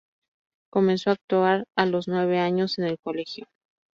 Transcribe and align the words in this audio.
Comenzó 0.73 1.11
a 1.11 1.13
actuar 1.13 1.65
a 1.75 1.85
los 1.85 2.07
nueve 2.07 2.39
años 2.39 2.79
en 2.79 2.85
el 2.85 2.97
colegio. 2.97 3.45